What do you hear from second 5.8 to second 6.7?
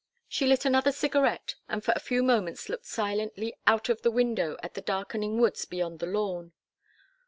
the lawn.